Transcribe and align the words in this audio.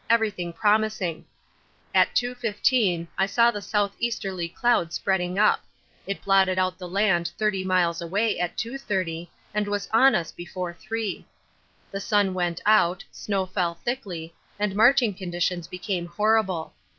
everything 0.09 0.51
promising. 0.51 1.23
At 1.93 2.15
2.15 2.15 3.07
I 3.19 3.27
saw 3.27 3.51
the 3.51 3.61
south 3.61 3.95
easterly 3.99 4.49
cloud 4.49 4.93
spreading 4.93 5.37
up; 5.37 5.61
it 6.07 6.23
blotted 6.23 6.57
out 6.57 6.79
the 6.79 6.87
land 6.87 7.31
30 7.37 7.63
miles 7.65 8.01
away 8.01 8.39
at 8.39 8.57
2.30 8.57 9.27
and 9.53 9.67
was 9.67 9.87
on 9.93 10.15
us 10.15 10.31
before 10.31 10.73
3. 10.73 11.23
The 11.91 11.99
sun 12.01 12.33
went 12.33 12.61
out, 12.65 13.05
snow 13.11 13.45
fell 13.45 13.75
thickly, 13.75 14.33
and 14.57 14.75
marching 14.75 15.13
conditions 15.13 15.67
became 15.67 16.07
horrible. 16.07 16.73